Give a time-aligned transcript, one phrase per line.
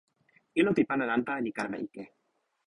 [0.59, 2.03] ilo pi pana nanpa li kalama ike.